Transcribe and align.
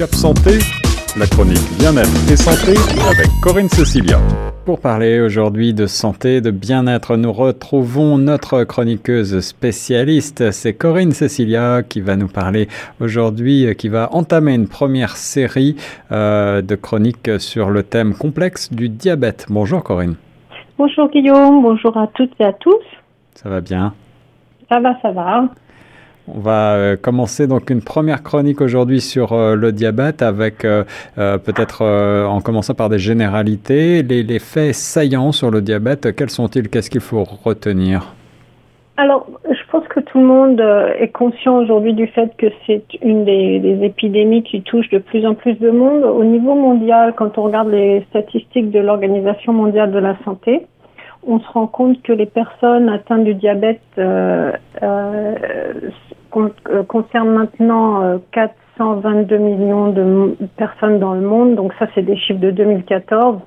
Cap 0.00 0.14
Santé, 0.14 0.52
la 1.18 1.26
chronique 1.26 1.60
bien-être 1.78 2.32
et 2.32 2.36
santé 2.36 2.72
avec 3.06 3.28
Corinne 3.42 3.68
Cecilia. 3.68 4.16
Pour 4.64 4.80
parler 4.80 5.20
aujourd'hui 5.20 5.74
de 5.74 5.86
santé, 5.86 6.40
de 6.40 6.50
bien-être, 6.50 7.18
nous 7.18 7.30
retrouvons 7.34 8.16
notre 8.16 8.64
chroniqueuse 8.64 9.40
spécialiste. 9.40 10.52
C'est 10.52 10.72
Corinne 10.72 11.12
Cecilia 11.12 11.82
qui 11.82 12.00
va 12.00 12.16
nous 12.16 12.28
parler 12.28 12.68
aujourd'hui, 12.98 13.76
qui 13.76 13.90
va 13.90 14.08
entamer 14.14 14.54
une 14.54 14.68
première 14.68 15.18
série 15.18 15.76
euh, 16.12 16.62
de 16.62 16.76
chroniques 16.76 17.38
sur 17.38 17.68
le 17.68 17.82
thème 17.82 18.14
complexe 18.14 18.72
du 18.72 18.88
diabète. 18.88 19.48
Bonjour 19.50 19.84
Corinne. 19.84 20.14
Bonjour 20.78 21.10
Guillaume, 21.10 21.60
bonjour 21.60 21.94
à 21.98 22.06
toutes 22.06 22.32
et 22.40 22.44
à 22.44 22.54
tous. 22.54 22.80
Ça 23.34 23.50
va 23.50 23.60
bien? 23.60 23.92
Ça 24.70 24.80
va, 24.80 24.98
ça 25.02 25.10
va. 25.10 25.44
On 26.32 26.38
va 26.38 26.74
euh, 26.74 26.96
commencer 26.96 27.46
donc 27.46 27.70
une 27.70 27.82
première 27.82 28.22
chronique 28.22 28.60
aujourd'hui 28.60 29.00
sur 29.00 29.32
euh, 29.32 29.56
le 29.56 29.72
diabète 29.72 30.22
avec 30.22 30.64
euh, 30.64 30.84
peut-être 31.16 31.84
en 31.84 32.40
commençant 32.40 32.74
par 32.74 32.88
des 32.88 32.98
généralités. 32.98 34.02
Les, 34.02 34.38
faits 34.38 34.74
saillants 34.74 35.32
sur 35.32 35.50
le 35.50 35.60
diabète, 35.60 36.14
quels 36.14 36.30
sont-ils? 36.30 36.68
Qu'est-ce 36.68 36.90
qu'il 36.90 37.00
faut 37.00 37.24
retenir? 37.24 38.14
Alors, 38.96 39.26
je 39.48 39.70
pense 39.70 39.86
que 39.88 40.00
tout 40.00 40.18
le 40.18 40.26
monde 40.26 40.60
est 40.98 41.08
conscient 41.08 41.56
aujourd'hui 41.58 41.94
du 41.94 42.06
fait 42.06 42.30
que 42.36 42.46
c'est 42.66 42.84
une 43.02 43.24
des, 43.24 43.58
des, 43.58 43.84
épidémies 43.84 44.42
qui 44.42 44.62
touche 44.62 44.88
de 44.90 44.98
plus 44.98 45.26
en 45.26 45.34
plus 45.34 45.54
de 45.54 45.70
monde. 45.70 46.04
Au 46.04 46.24
niveau 46.24 46.54
mondial, 46.54 47.14
quand 47.16 47.38
on 47.38 47.44
regarde 47.44 47.70
les 47.70 48.04
statistiques 48.10 48.70
de 48.70 48.78
l'Organisation 48.78 49.52
mondiale 49.52 49.90
de 49.92 49.98
la 49.98 50.16
santé, 50.24 50.66
on 51.26 51.38
se 51.40 51.48
rend 51.48 51.66
compte 51.66 52.02
que 52.02 52.12
les 52.12 52.26
personnes 52.26 52.88
atteintes 52.88 53.24
du 53.24 53.34
diabète 53.34 53.80
euh, 53.98 54.52
euh, 54.82 55.34
euh 56.36 56.82
concernent 56.86 57.32
maintenant 57.32 58.20
422 58.32 59.34
euh, 59.34 59.38
millions 59.38 59.90
de 59.90 60.36
personnes 60.56 60.98
dans 60.98 61.14
le 61.14 61.20
monde. 61.20 61.56
Donc 61.56 61.72
ça, 61.78 61.86
c'est 61.94 62.02
des 62.02 62.16
chiffres 62.16 62.40
de 62.40 62.50
2014. 62.50 63.40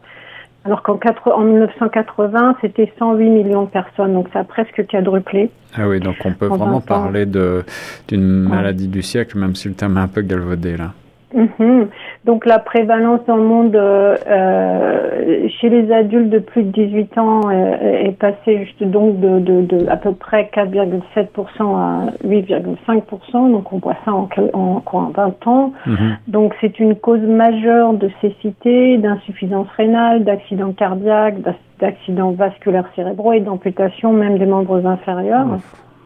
Alors 0.66 0.82
qu'en 0.82 0.98
en 1.26 1.42
1980, 1.42 2.58
c'était 2.62 2.92
108 2.98 3.30
millions 3.30 3.64
de 3.64 3.70
personnes, 3.70 4.14
donc 4.14 4.30
ça 4.32 4.40
a 4.40 4.44
presque 4.46 4.86
quadruplé. 4.88 5.50
Ah 5.76 5.90
oui, 5.90 6.00
donc 6.00 6.16
on 6.24 6.32
peut 6.32 6.46
vraiment 6.46 6.80
parler 6.80 7.26
d'une 7.26 8.44
maladie 8.48 8.88
du 8.88 9.02
siècle, 9.02 9.38
même 9.38 9.56
si 9.56 9.68
le 9.68 9.74
terme 9.74 9.98
est 9.98 10.02
un 10.02 10.08
peu 10.08 10.22
galvaudé 10.22 10.78
là. 10.78 10.92
Mhm. 11.34 11.88
Donc 12.26 12.46
la 12.46 12.60
prévalence 12.60 13.22
dans 13.28 13.38
le 13.38 13.44
monde 13.44 13.76
euh, 13.76 14.16
euh 14.28 15.48
chez 15.60 15.70
les 15.70 15.92
adultes 15.92 16.30
de 16.30 16.40
plus 16.40 16.64
de 16.64 16.72
18 16.72 17.18
ans 17.18 17.42
euh, 17.50 18.08
est 18.08 18.18
passée 18.18 18.66
juste 18.66 18.84
donc 18.84 19.20
de, 19.20 19.40
de, 19.40 19.62
de 19.62 19.90
à 19.90 19.98
peu 19.98 20.14
près 20.14 20.50
4,7% 20.54 21.76
à 21.76 22.06
8,5%. 22.26 23.52
Donc 23.52 23.74
on 23.74 23.78
voit 23.78 23.98
ça 24.06 24.14
en, 24.14 24.30
en, 24.54 24.84
en 24.86 25.10
20 25.10 25.48
ans. 25.48 25.74
Mhm. 25.86 26.18
Donc 26.28 26.54
c'est 26.62 26.80
une 26.80 26.96
cause 26.96 27.22
majeure 27.22 27.94
de 27.94 28.10
cécité, 28.22 28.98
d'insuffisance 28.98 29.68
rénale, 29.76 30.24
d'accidents 30.24 30.74
cardiaques, 30.74 31.38
d'accidents 31.80 32.32
vasculaires 32.32 32.88
cérébraux 32.96 33.34
et 33.34 33.40
d'amputation 33.40 34.14
même 34.14 34.38
des 34.38 34.46
membres 34.46 34.86
inférieurs. 34.86 35.48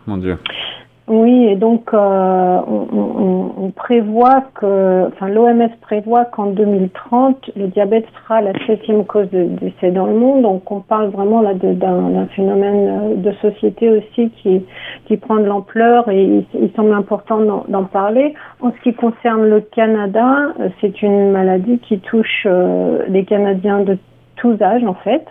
mon 0.06 0.18
Dieu. 0.18 0.38
Oui, 1.10 1.46
et 1.46 1.56
donc 1.56 1.94
euh, 1.94 2.60
on, 2.68 3.52
on, 3.58 3.72
prévoit 3.72 4.44
que, 4.56 5.08
enfin 5.08 5.30
l'OMS 5.30 5.70
prévoit 5.80 6.26
qu'en 6.26 6.48
2030, 6.48 7.52
le 7.56 7.68
diabète 7.68 8.06
sera 8.14 8.42
la 8.42 8.52
septième 8.66 9.06
cause 9.06 9.30
de 9.30 9.46
décès 9.46 9.92
dans 9.92 10.06
le 10.06 10.16
monde. 10.16 10.42
Donc 10.42 10.70
on 10.70 10.82
parle 10.82 11.08
vraiment 11.08 11.40
là 11.42 11.54
d'un 11.54 12.26
phénomène 12.36 12.90
euh, 12.90 13.16
de 13.16 13.32
société 13.42 13.90
aussi 13.90 14.32
qui, 14.42 14.66
qui 15.06 15.16
prend 15.16 15.38
de 15.38 15.46
l'ampleur 15.46 16.10
et 16.10 16.44
il, 16.54 16.72
semble 16.76 16.94
important 16.94 17.40
d'en 17.70 17.86
parler. 17.86 18.34
En 18.60 18.74
ce 18.74 18.82
qui 18.84 18.94
concerne 18.94 19.46
le 19.46 19.62
Canada, 19.62 20.54
euh, 20.60 20.68
c'est 20.82 21.02
une 21.02 21.32
maladie 21.32 21.80
qui 21.80 22.00
touche 22.00 22.46
les 23.08 23.24
Canadiens 23.24 23.80
de 23.80 23.98
tous 24.36 24.62
âges 24.62 24.84
en 24.84 24.94
fait. 24.94 25.26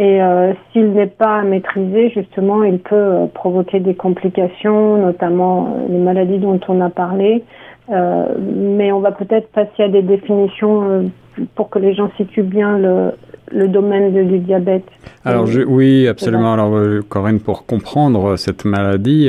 Et 0.00 0.22
euh, 0.22 0.54
s'il 0.72 0.92
n'est 0.92 1.06
pas 1.06 1.42
maîtrisé, 1.42 2.08
justement, 2.08 2.64
il 2.64 2.78
peut 2.78 2.96
euh, 2.96 3.26
provoquer 3.26 3.80
des 3.80 3.94
complications, 3.94 4.96
notamment 4.96 5.66
euh, 5.66 5.92
les 5.92 5.98
maladies 5.98 6.38
dont 6.38 6.58
on 6.68 6.80
a 6.80 6.88
parlé. 6.88 7.44
mais 7.90 8.92
on 8.92 9.00
va 9.00 9.12
peut-être 9.12 9.48
passer 9.48 9.82
à 9.82 9.88
des 9.88 10.00
définitions 10.00 11.10
pour 11.54 11.68
que 11.68 11.78
les 11.78 11.92
gens 11.92 12.10
situent 12.16 12.50
bien 12.58 12.78
le, 12.78 13.10
le 13.50 13.68
domaine 13.68 14.14
du 14.26 14.38
diabète. 14.38 14.86
Alors 15.24 15.46
oui, 15.66 16.08
absolument. 16.08 16.54
Alors 16.54 16.72
Corinne, 17.08 17.40
pour 17.40 17.66
comprendre 17.66 18.36
cette 18.36 18.64
maladie, 18.64 19.28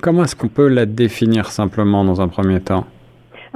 comment 0.00 0.24
est-ce 0.24 0.34
qu'on 0.34 0.48
peut 0.48 0.68
la 0.68 0.86
définir 0.86 1.50
simplement 1.50 2.02
dans 2.02 2.22
un 2.22 2.28
premier 2.28 2.60
temps? 2.60 2.86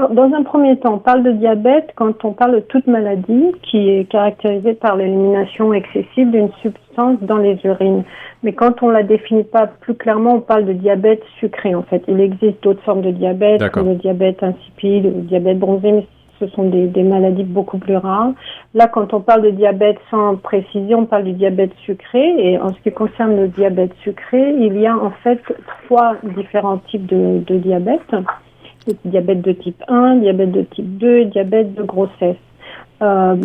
Dans 0.09 0.33
un 0.35 0.43
premier 0.43 0.79
temps, 0.79 0.95
on 0.95 0.99
parle 0.99 1.23
de 1.23 1.33
diabète 1.33 1.93
quand 1.95 2.25
on 2.25 2.33
parle 2.33 2.57
de 2.57 2.61
toute 2.61 2.87
maladie 2.87 3.53
qui 3.63 3.89
est 3.89 4.05
caractérisée 4.05 4.75
par 4.75 4.97
l'élimination 4.97 5.73
excessive 5.73 6.31
d'une 6.31 6.51
substance 6.63 7.19
dans 7.23 7.37
les 7.37 7.59
urines. 7.65 8.05
Mais 8.43 8.53
quand 8.53 8.83
on 8.83 8.89
la 8.89 9.03
définit 9.03 9.45
pas 9.45 9.67
plus 9.67 9.95
clairement, 9.95 10.37
on 10.37 10.41
parle 10.41 10.65
de 10.65 10.73
diabète 10.73 11.23
sucré 11.39 11.75
en 11.75 11.83
fait. 11.83 12.03
Il 12.09 12.21
existe 12.21 12.63
d'autres 12.63 12.83
formes 12.83 13.03
de 13.03 13.11
diabète, 13.11 13.69
comme 13.71 13.89
le 13.89 13.97
diabète 13.97 14.43
insipide, 14.43 15.05
le 15.05 15.23
diabète 15.23 15.59
bronzé, 15.59 15.93
mais 15.93 16.07
ce 16.39 16.47
sont 16.49 16.65
des, 16.65 16.87
des, 16.87 17.03
maladies 17.03 17.45
beaucoup 17.45 17.77
plus 17.77 17.97
rares. 17.97 18.33
Là, 18.73 18.89
quand 18.89 19.13
on 19.13 19.21
parle 19.21 19.43
de 19.43 19.51
diabète 19.51 19.99
sans 20.11 20.37
précision, 20.37 21.01
on 21.01 21.07
parle 21.07 21.25
du 21.25 21.33
diabète 21.33 21.73
sucré. 21.85 22.35
Et 22.39 22.59
en 22.59 22.71
ce 22.71 22.81
qui 22.81 22.93
concerne 22.93 23.37
le 23.37 23.49
diabète 23.49 23.93
sucré, 24.03 24.55
il 24.59 24.79
y 24.79 24.87
a 24.87 24.97
en 24.97 25.11
fait 25.23 25.41
trois 25.85 26.17
différents 26.35 26.79
types 26.91 27.05
de, 27.05 27.43
de 27.47 27.59
diabète 27.59 28.15
diabète 29.05 29.43
de 29.43 29.53
type 29.53 29.83
1, 29.89 30.17
diabète 30.17 30.53
de 30.53 30.63
type 30.63 30.99
2 30.99 31.19
et 31.19 31.25
diabète 31.27 31.75
de 31.75 31.83
grossesse. 31.83 32.37
Euh, 33.03 33.37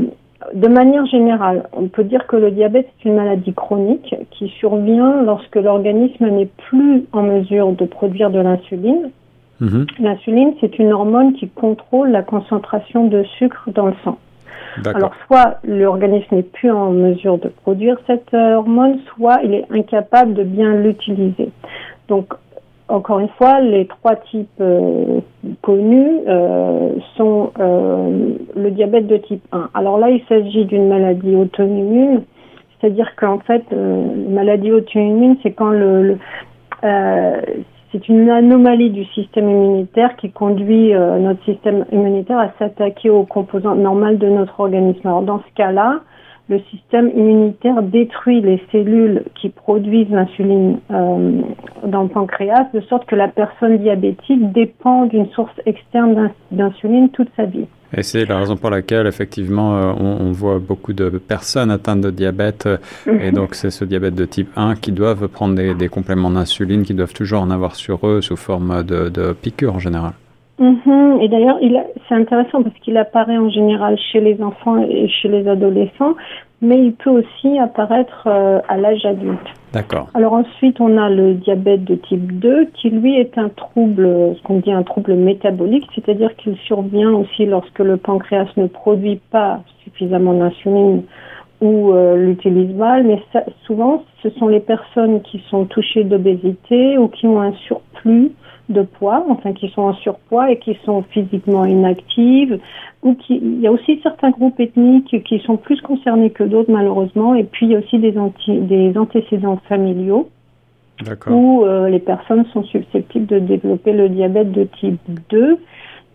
de 0.54 0.68
manière 0.68 1.06
générale, 1.06 1.68
on 1.74 1.88
peut 1.88 2.04
dire 2.04 2.28
que 2.28 2.36
le 2.36 2.52
diabète 2.52 2.88
est 2.88 3.06
une 3.06 3.16
maladie 3.16 3.54
chronique 3.54 4.16
qui 4.32 4.50
survient 4.60 5.22
lorsque 5.24 5.56
l'organisme 5.56 6.30
n'est 6.30 6.50
plus 6.70 7.06
en 7.14 7.24
mesure 7.24 7.72
de 7.72 7.86
produire 7.86 8.30
de 8.30 8.40
l'insuline. 8.40 9.12
Mhm. 9.60 9.88
L'insuline, 10.00 10.54
c'est 10.60 10.78
une 10.78 10.92
hormone 10.92 11.34
qui 11.34 11.48
contrôle 11.48 12.12
la 12.12 12.22
concentration 12.22 13.08
de 13.08 13.24
sucre 13.38 13.70
dans 13.74 13.88
le 13.88 13.96
sang. 14.04 14.18
Alors, 14.84 15.12
soit 15.26 15.60
l'organisme 15.64 16.36
n'est 16.36 16.44
plus 16.44 16.70
en 16.70 16.92
mesure 16.92 17.38
de 17.38 17.48
produire 17.48 17.98
cette 18.08 18.34
euh, 18.34 18.56
hormone, 18.56 19.00
soit 19.16 19.40
il 19.44 19.54
est 19.54 19.66
incapable 19.72 20.34
de 20.34 20.44
bien 20.44 20.76
l'utiliser. 20.76 21.50
Donc, 22.10 22.34
encore 22.88 23.20
une 23.20 23.30
fois, 23.30 23.62
les 23.62 23.88
trois 23.88 24.16
types 24.16 24.48
euh, 24.62 25.20
connus 25.62 26.20
euh, 26.28 26.92
sont 27.18 27.52
euh, 27.60 28.36
le 28.56 28.72
diabète 28.72 29.08
de 29.08 29.18
type 29.18 29.44
1. 29.52 29.70
Alors 29.74 29.98
là, 29.98 30.10
il 30.12 30.22
s'agit 30.30 30.66
d'une 30.66 30.88
maladie 30.88 31.36
auto-immune, 31.36 32.24
c'est-à-dire 32.80 33.16
qu'en 33.16 33.40
fait, 33.40 33.64
maladie 33.72 34.72
auto-immune, 34.72 35.38
c'est 35.42 35.52
quand 35.52 35.72
le, 35.72 36.18
c'est 36.84 38.08
une 38.10 38.30
anomalie 38.30 38.92
du 38.92 39.06
système 39.06 39.50
immunitaire 39.50 40.16
qui 40.18 40.30
conduit 40.30 40.94
notre 40.94 41.44
système 41.46 41.86
immunitaire 41.92 42.38
à 42.38 42.52
s'attaquer 42.60 43.10
aux 43.10 43.24
composantes 43.24 43.80
normales 43.80 44.20
de 44.20 44.28
notre 44.28 44.60
organisme. 44.60 45.08
Alors 45.08 45.24
dans 45.24 45.40
ce 45.40 45.54
cas-là, 45.56 46.02
le 46.48 46.60
système 46.72 47.10
immunitaire 47.10 47.82
détruit 47.82 48.42
les 48.42 48.62
cellules 48.72 49.24
qui 49.34 49.50
produisent 49.50 50.10
l'insuline 50.10 50.78
euh, 50.92 51.42
dans 51.86 52.04
le 52.04 52.10
pancréas, 52.10 52.68
de 52.74 52.82
sorte 52.82 53.06
que 53.06 53.16
la 53.16 53.28
personne 53.28 53.78
diabétique 53.78 54.52
dépend 54.52 55.06
d'une 55.06 55.28
source 55.32 55.60
externe 55.66 56.30
d'insuline 56.52 57.10
toute 57.10 57.30
sa 57.36 57.46
vie. 57.46 57.66
Et 57.98 58.04
c'est 58.04 58.26
la 58.26 58.38
raison 58.38 58.58
pour 58.58 58.70
laquelle, 58.70 59.08
effectivement, 59.08 59.78
euh, 59.78 59.94
on, 60.00 60.32
voit 60.32 60.60
beaucoup 60.60 60.94
de 60.94 61.10
personnes 61.10 61.72
atteintes 61.72 62.02
de 62.02 62.12
diabète. 62.12 62.66
Euh, 62.66 62.78
et 63.08 63.32
mhm. 63.32 63.36
donc, 63.36 63.56
c'est 63.56 63.72
ce 63.72 63.86
diabète 63.86 64.16
de 64.16 64.26
type 64.26 64.50
1 64.56 64.76
qui 64.76 64.92
doivent 64.92 65.28
prendre 65.28 65.56
des, 65.56 65.88
compléments 65.88 66.30
d'insuline, 66.30 66.84
qui 66.84 66.94
doivent 66.94 67.14
toujours 67.14 67.42
en 67.42 67.50
avoir 67.50 67.76
sur 67.76 68.06
eux 68.06 68.22
sous 68.22 68.36
forme 68.36 68.84
de, 68.84 69.10
de 69.10 69.34
piqûres 69.34 69.76
en 69.76 69.80
général. 69.80 70.14
Mhm. 70.58 71.20
Et 71.22 71.28
d'ailleurs, 71.28 71.60
c'est 72.08 72.16
intéressant 72.16 72.64
parce 72.64 72.76
qu'il 72.80 72.98
apparaît 72.98 73.38
en 73.38 73.50
général 73.50 73.98
chez 74.12 74.22
les 74.22 74.42
enfants 74.42 74.78
et 74.78 75.08
chez 75.10 75.28
les 75.28 75.48
adolescents, 75.48 76.16
mais 76.62 76.78
il 76.78 76.94
peut 76.94 77.10
aussi 77.10 77.60
apparaître 77.60 78.24
euh, 78.28 78.60
à 78.70 78.78
l'âge 78.78 79.06
adulte. 79.06 79.48
D'accord. 79.74 80.08
Alors 80.14 80.34
ensuite, 80.34 80.80
on 80.80 80.98
a 80.98 81.10
le 81.10 81.34
diabète 81.34 81.84
de 81.84 81.96
type 81.96 82.40
2 82.40 82.68
qui 82.74 82.90
lui 82.90 83.18
est 83.18 83.38
un 83.38 83.50
trouble, 83.50 84.36
ce 84.38 84.44
qu'on 84.44 84.60
dit 84.60 84.72
un 84.72 84.84
trouble 84.84 85.16
métabolique, 85.16 85.88
c'est-à-dire 85.94 86.34
qu'il 86.38 86.56
survient 86.66 87.12
aussi 87.12 87.46
lorsque 87.46 87.80
le 87.80 87.98
pancréas 87.98 88.48
ne 88.56 88.68
produit 88.68 89.20
pas 89.32 89.60
suffisamment 89.84 90.34
d'insuline 90.34 91.04
ou 91.60 91.92
euh, 91.92 92.16
l'utilise 92.16 92.74
mal, 92.74 93.04
mais 93.04 93.22
souvent 93.66 94.04
ce 94.24 94.30
sont 94.32 94.48
les 94.48 94.62
personnes 94.62 95.22
qui 95.22 95.44
sont 95.50 95.66
touchées 95.66 96.06
d'obésité 96.06 96.98
ou 96.98 97.10
qui 97.10 97.28
ont 97.28 97.42
un 97.42 97.54
surplus 97.68 98.32
de 98.70 98.82
poids, 98.82 99.26
enfin 99.30 99.54
qui 99.54 99.70
sont 99.70 99.82
en 99.82 99.94
surpoids 99.94 100.52
et 100.52 100.60
qui 100.60 100.78
sont 100.86 101.04
physiquement 101.04 101.66
inactives, 101.66 102.60
ou 103.04 103.14
qui, 103.16 103.38
il 103.38 103.62
y 103.62 103.68
a 103.68 103.72
aussi 103.72 104.00
certains 104.02 104.32
groupes 104.32 104.60
ethniques 104.60 105.24
qui 105.24 105.40
sont 105.40 105.58
plus 105.58 105.80
concernés 105.82 106.32
que 106.32 106.44
d'autres 106.44 106.72
malheureusement, 106.72 107.36
et 107.36 107.44
puis 107.44 107.68
il 107.68 107.72
y 107.74 107.76
a 107.76 107.80
aussi 107.80 108.00
des, 108.00 108.18
anti, 108.18 108.58
des 108.60 108.98
antécédents 108.98 109.60
familiaux 109.70 110.30
où 111.28 111.64
euh, 111.64 111.90
les 111.90 112.00
personnes 112.00 112.46
sont 112.54 112.64
susceptibles 112.64 113.26
de 113.26 113.40
développer 113.40 113.92
le 113.92 114.10
diabète 114.10 114.52
de 114.52 114.64
type 114.64 115.00
2. 115.30 115.58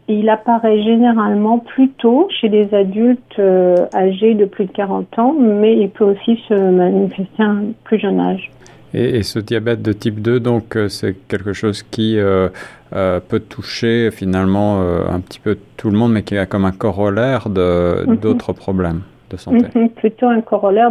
et 0.09 0.15
il 0.15 0.29
apparaît 0.29 0.83
généralement 0.83 1.59
plus 1.59 1.91
tôt 1.91 2.29
chez 2.31 2.49
les 2.49 2.75
adultes 2.75 3.39
euh, 3.39 3.87
âgés 3.95 4.35
de 4.35 4.47
plus 4.47 4.65
de 4.65 4.73
40 4.73 5.19
ans, 5.19 5.35
mais 5.39 5.77
il 5.77 5.91
peut 5.91 6.05
aussi 6.05 6.41
se 6.49 6.55
manifester 6.55 7.43
à 7.43 7.47
un 7.47 7.65
plus 7.85 7.99
jeune 7.99 8.21
âge. 8.21 8.51
Et, 8.95 9.23
ce 9.23 9.39
diabète 9.39 9.83
de 9.83 9.93
type 9.93 10.21
2, 10.21 10.41
donc, 10.41 10.77
euh, 10.77 10.89
c'est 10.89 11.15
quelque 11.29 11.53
chose 11.53 11.83
qui 11.83 12.19
euh, 12.19 12.49
peut 12.91 13.41
toucher 13.41 14.11
finalement 14.11 14.81
un 14.81 15.21
petit 15.21 15.39
peu 15.39 15.57
tout 15.77 15.91
le 15.91 15.97
monde, 15.97 16.13
mais 16.13 16.23
qui 16.23 16.37
a 16.37 16.47
comme 16.47 16.65
un 16.65 16.73
corollaire 16.73 17.49
mhm. 17.49 18.17
d'autres 18.17 18.53
problèmes 18.53 19.03
de 19.31 19.37
santé. 19.37 19.67
Mhm, 19.75 19.91
plutôt 19.91 20.27
un 20.27 20.41
corollaire 20.41 20.91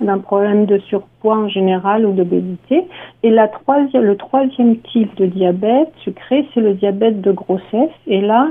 d'un 0.00 0.18
problème 0.18 0.66
de 0.66 0.78
surpoids 0.78 1.36
en 1.36 1.48
général 1.48 2.06
ou 2.06 2.12
d'obésité. 2.12 2.84
Et 3.22 3.30
la 3.30 3.48
troisième, 3.48 4.04
le 4.04 4.16
troisième 4.16 4.78
type 4.78 5.14
de 5.16 5.26
diabète 5.26 5.92
sucré, 6.02 6.46
c'est 6.54 6.60
le 6.60 6.74
diabète 6.74 7.20
de 7.20 7.32
grossesse. 7.32 7.90
Et 8.06 8.20
là, 8.20 8.48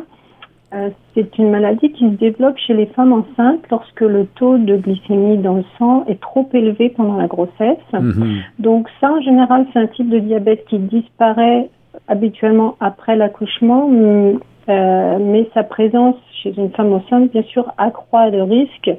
euh, 0.74 0.90
c'est 1.14 1.38
une 1.38 1.52
maladie 1.52 1.92
qui 1.92 2.10
se 2.10 2.16
développe 2.16 2.58
chez 2.58 2.74
les 2.74 2.88
femmes 2.88 3.14
enceintes 3.14 3.64
lorsque 3.70 4.02
le 4.02 4.26
taux 4.26 4.58
de 4.58 4.76
glycémie 4.76 5.38
dans 5.38 5.56
le 5.56 5.64
sang 5.78 6.06
est 6.08 6.20
trop 6.20 6.50
élevé 6.54 6.90
pendant 6.90 7.18
la 7.18 7.28
grossesse. 7.28 7.78
Mhm. 7.94 8.42
Donc 8.60 8.88
ça, 9.00 9.12
en 9.12 9.22
général, 9.22 9.68
c'est 9.72 9.80
un 9.80 9.88
type 9.88 10.10
de 10.10 10.20
diabète 10.20 10.66
qui 10.66 10.80
disparaît 10.80 11.70
habituellement 12.08 12.76
après 12.80 13.16
l'accouchement, 13.16 13.90
euh, 13.90 15.18
mais 15.20 15.50
sa 15.54 15.64
présence 15.64 16.16
chez 16.44 16.54
une 16.58 16.72
femme 16.72 16.94
enceinte, 16.94 17.32
bien 17.32 17.44
sûr, 17.44 17.72
accroît 17.78 18.30
le 18.30 18.44
risque 18.44 18.92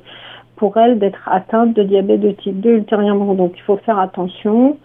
pour 0.57 0.77
elle 0.79 0.99
d'être 0.99 1.29
atteinte 1.31 1.75
de 1.75 1.83
diabète 1.83 2.21
de 2.21 2.31
type 2.31 2.61
2 2.61 2.71
ultérieurement. 2.71 3.35
Donc 3.35 3.53
il 3.57 3.63
faut 3.63 3.77
faire 3.79 3.99
attention. 3.99 4.79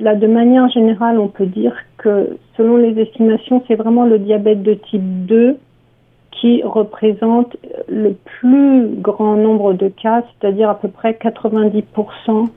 Là, 0.00 0.14
de 0.14 0.26
manière 0.26 0.68
générale, 0.70 1.18
on 1.18 1.28
peut 1.28 1.46
dire 1.46 1.74
que 1.98 2.38
selon 2.56 2.76
les 2.76 2.98
estimations, 3.00 3.62
c'est 3.66 3.74
vraiment 3.74 4.04
le 4.04 4.18
diabète 4.18 4.62
de 4.62 4.74
type 4.74 5.26
2 5.26 5.58
qui 6.30 6.62
représente 6.62 7.56
le 7.88 8.12
plus 8.12 8.88
grand 8.96 9.36
nombre 9.36 9.72
de 9.72 9.88
cas, 9.88 10.22
c'est-à-dire 10.40 10.70
à 10.70 10.78
peu 10.78 10.88
près 10.88 11.12
90% 11.12 12.48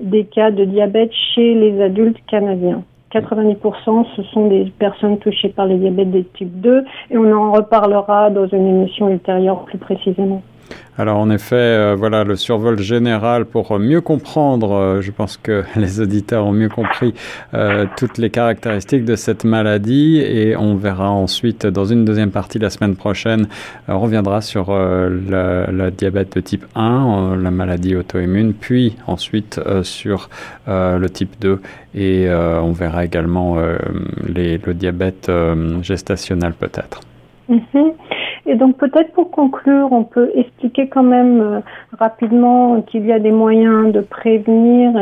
des 0.00 0.24
cas 0.24 0.50
de 0.50 0.64
diabète 0.64 1.12
chez 1.34 1.54
les 1.54 1.80
adultes 1.80 2.18
canadiens. 2.26 2.82
90% 3.12 4.06
ce 4.16 4.22
sont 4.24 4.48
des 4.48 4.70
personnes 4.78 5.18
touchées 5.18 5.48
par 5.48 5.66
le 5.66 5.76
diabète 5.76 6.10
de 6.10 6.20
type 6.20 6.60
2 6.60 6.84
et 7.10 7.16
on 7.16 7.32
en 7.32 7.52
reparlera 7.52 8.30
dans 8.30 8.46
une 8.46 8.66
émission 8.66 9.08
ultérieure 9.08 9.64
plus 9.64 9.78
précisément. 9.78 10.42
Alors 10.98 11.18
en 11.18 11.30
effet, 11.30 11.54
euh, 11.54 11.94
voilà 11.96 12.24
le 12.24 12.34
survol 12.34 12.80
général 12.80 13.44
pour 13.44 13.78
mieux 13.78 14.00
comprendre, 14.00 14.72
euh, 14.72 15.00
je 15.00 15.12
pense 15.12 15.36
que 15.36 15.62
les 15.76 16.00
auditeurs 16.00 16.44
ont 16.44 16.52
mieux 16.52 16.68
compris 16.68 17.14
euh, 17.54 17.86
toutes 17.96 18.18
les 18.18 18.30
caractéristiques 18.30 19.04
de 19.04 19.14
cette 19.14 19.44
maladie 19.44 20.18
et 20.18 20.56
on 20.56 20.74
verra 20.74 21.08
ensuite 21.08 21.66
dans 21.66 21.84
une 21.84 22.04
deuxième 22.04 22.32
partie 22.32 22.58
la 22.58 22.70
semaine 22.70 22.96
prochaine, 22.96 23.46
on 23.86 24.00
reviendra 24.00 24.40
sur 24.40 24.72
le, 24.72 25.90
diabète 25.90 26.34
de 26.34 26.40
type 26.40 26.64
1, 26.74 27.36
la 27.40 27.50
maladie 27.52 27.94
auto-immune, 27.94 28.52
puis 28.52 28.96
ensuite 29.06 29.60
sur 29.82 30.28
le 30.66 31.06
type 31.06 31.34
2 31.40 31.60
et 31.94 32.28
on 32.30 32.72
verra 32.72 33.04
également 33.04 33.56
le 33.56 34.72
diabète 34.72 35.30
gestationnel 35.82 36.54
peut-être. 36.54 37.00
Mm-hmm. 37.48 37.92
Et 38.48 38.54
donc 38.54 38.78
peut-être 38.78 39.12
pour 39.12 39.30
conclure, 39.30 39.92
on 39.92 40.04
peut 40.04 40.30
expliquer 40.34 40.88
quand 40.88 41.02
même 41.02 41.40
euh, 41.42 41.60
rapidement 41.98 42.80
qu'il 42.80 43.04
y 43.04 43.12
a 43.12 43.18
des 43.18 43.30
moyens 43.30 43.92
de 43.92 44.00
prévenir 44.00 44.92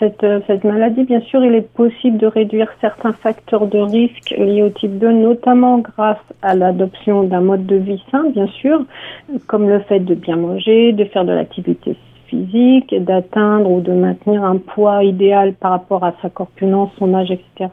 cette, 0.00 0.26
cette 0.48 0.64
maladie. 0.64 1.04
Bien 1.04 1.20
sûr, 1.20 1.44
il 1.44 1.54
est 1.54 1.72
possible 1.72 2.18
de 2.18 2.26
réduire 2.26 2.66
certains 2.80 3.12
facteurs 3.12 3.68
de 3.68 3.78
risque 3.78 4.34
liés 4.36 4.64
au 4.64 4.70
type 4.70 4.98
2, 4.98 5.12
notamment 5.12 5.78
grâce 5.78 6.18
à 6.42 6.56
l'adoption 6.56 7.22
d'un 7.22 7.42
mode 7.42 7.64
de 7.64 7.76
vie 7.76 8.02
sain, 8.10 8.24
bien 8.30 8.48
sûr, 8.48 8.84
comme 9.46 9.68
le 9.68 9.78
fait 9.78 10.00
de 10.00 10.16
bien 10.16 10.36
manger, 10.36 10.92
de 10.92 11.04
faire 11.04 11.24
de 11.24 11.32
l'activité 11.32 11.96
physique, 12.26 12.92
d'atteindre 13.04 13.70
ou 13.70 13.80
de 13.80 13.92
maintenir 13.92 14.42
un 14.42 14.56
poids 14.56 15.04
idéal 15.04 15.52
par 15.52 15.70
rapport 15.70 16.02
à 16.02 16.14
sa 16.20 16.28
corpulence, 16.28 16.90
son 16.98 17.14
âge, 17.14 17.30
etc. 17.30 17.70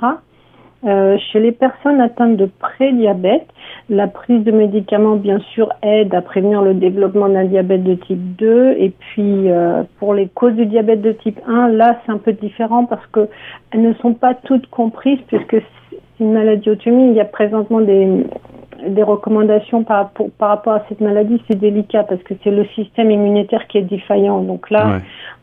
Euh, 0.86 1.18
chez 1.32 1.42
les 1.42 1.52
personnes 1.52 2.00
atteintes 2.00 2.38
de 2.38 2.46
prédiabète, 2.46 3.48
la 3.90 4.08
prise 4.08 4.46
de 4.46 4.52
médicaments, 4.52 5.18
bien 5.18 5.40
sûr, 5.54 5.74
aide 5.82 6.16
à 6.16 6.22
prévenir 6.22 6.62
le 6.62 6.74
développement 6.74 7.28
d'un 7.28 7.44
diabète 7.44 7.84
de 7.84 7.96
type 7.96 8.38
2. 8.38 8.76
Et 8.78 8.92
puis, 8.92 9.52
euh, 9.52 9.84
pour 10.00 10.14
les 10.14 10.28
causes 10.30 10.54
du 10.54 10.66
diabète 10.66 11.02
de 11.02 11.12
type 11.12 11.40
1, 11.48 11.68
là, 11.70 12.00
c'est 12.06 12.12
un 12.14 12.18
peu 12.18 12.32
différent 12.32 12.86
parce 12.86 13.06
que 13.08 13.28
elles 13.72 13.82
ne 13.82 13.94
sont 13.96 14.14
pas 14.14 14.34
toutes 14.34 14.68
comprises 14.68 15.20
puisque 15.28 15.58
c'est 15.58 15.98
une 16.22 16.32
maladie 16.32 16.70
auto-immune. 16.70 17.10
Il 17.10 17.18
y 17.18 17.22
a 17.22 17.26
présentement 17.26 17.82
des, 17.82 18.26
des 18.88 19.04
recommandations 19.04 19.84
par, 19.84 20.12
par 20.38 20.50
rapport 20.50 20.74
à 20.74 20.84
cette 20.88 21.02
maladie. 21.02 21.42
C'est 21.50 21.60
délicat 21.60 22.04
parce 22.04 22.24
que 22.24 22.36
c'est 22.42 22.52
le 22.52 22.66
système 22.68 23.12
immunitaire 23.12 23.68
qui 23.68 23.80
est 23.80 23.84
défaillant. 23.84 24.44
Donc 24.44 24.70
là, 24.70 25.00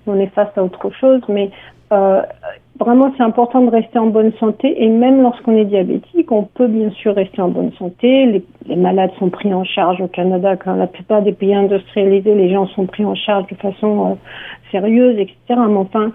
on 0.06 0.18
est 0.18 0.28
face 0.28 0.56
à 0.56 0.64
autre 0.64 0.90
chose. 0.98 1.20
Mais 1.28 1.50
euh, 1.92 2.22
vraiment, 2.78 3.12
c'est 3.16 3.22
important 3.22 3.62
de 3.62 3.70
rester 3.70 3.98
en 3.98 4.06
bonne 4.06 4.32
santé 4.38 4.82
et 4.82 4.88
même 4.88 5.22
lorsqu'on 5.22 5.56
est 5.56 5.64
diabétique, 5.64 6.30
on 6.32 6.42
peut 6.42 6.66
bien 6.66 6.90
sûr 6.90 7.14
rester 7.14 7.40
en 7.40 7.48
bonne 7.48 7.72
santé. 7.78 8.42
Les, 8.66 8.76
malades 8.76 9.12
sont 9.18 9.30
pris 9.30 9.52
en 9.54 9.64
charge 9.64 10.00
au 10.00 10.08
Canada, 10.08 10.56
quand 10.56 10.74
la 10.74 10.86
plupart 10.86 11.22
des 11.22 11.32
pays 11.32 11.54
industrialisés, 11.54 12.34
les 12.34 12.50
gens 12.50 12.66
sont 12.68 12.86
pris 12.86 13.04
en 13.04 13.14
charge 13.14 13.46
de 13.48 13.54
façon 13.56 14.12
euh, 14.12 14.14
sérieuse, 14.70 15.18
etc. 15.18 15.60
Mais 15.68 15.76
enfin, 15.76 16.10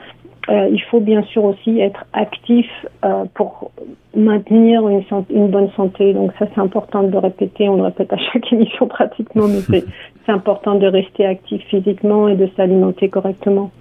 euh, 0.50 0.70
il 0.72 0.82
faut 0.84 1.00
bien 1.00 1.24
sûr 1.24 1.46
aussi 1.46 1.80
être 1.80 2.04
actif 2.14 2.68
euh, 3.06 3.26
pour 3.34 3.72
maintenir 4.16 4.88
une, 4.90 5.04
une, 5.30 5.48
bonne 5.48 5.70
santé. 5.72 6.14
Donc 6.14 6.32
ça, 6.38 6.48
c'est 6.54 6.62
important 6.62 7.04
de 7.04 7.12
le 7.12 7.20
répéter. 7.20 7.70
On 7.70 7.78
le 7.78 7.84
répète 7.84 8.12
à 8.12 8.18
chaque 8.18 8.52
émission 8.54 8.88
pratiquement, 8.88 9.48
mais 9.48 9.82
c'est 10.26 10.32
important 10.32 10.76
de 10.76 10.88
rester 10.88 11.26
actif 11.26 11.62
physiquement 11.70 12.28
et 12.28 12.36
de 12.36 12.50
s'alimenter 12.58 13.10
correctement. 13.10 13.72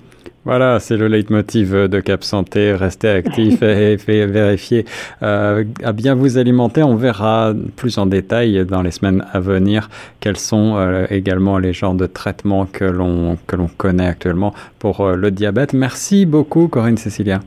Voilà, 0.46 0.80
c'est 0.80 0.96
le 0.96 1.06
leitmotiv 1.06 1.74
de 1.74 2.00
Cap 2.00 2.24
Santé. 2.24 2.72
Restez 2.72 3.10
actif 3.10 3.62
et, 3.62 3.96
vérifier 3.96 4.86
euh, 5.22 5.64
à 5.84 5.92
bien 5.92 6.14
vous 6.14 6.38
alimenter. 6.38 6.82
On 6.82 6.96
verra 6.96 7.52
plus 7.76 7.98
en 7.98 8.06
détail 8.06 8.64
dans 8.64 8.80
les 8.80 8.90
semaines 8.90 9.24
à 9.32 9.40
venir 9.40 9.90
quels 10.20 10.38
sont 10.38 10.76
euh, 10.76 11.06
également 11.10 11.58
les 11.58 11.74
genres 11.74 11.94
de 11.94 12.06
traitements 12.06 12.64
que 12.64 12.84
l'on 12.84 13.36
que 13.46 13.56
l'on 13.56 13.68
connaît 13.68 14.06
actuellement 14.06 14.54
pour 14.78 15.02
euh, 15.02 15.14
le 15.14 15.30
diabète. 15.30 15.74
Merci 15.74 16.24
beaucoup, 16.24 16.68
Corinne 16.68 16.96
Cécilia. 16.96 17.40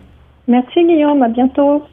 Merci 0.48 0.86
Guillaume. 0.86 1.24
À 1.24 1.30
bientôt. 1.30 1.84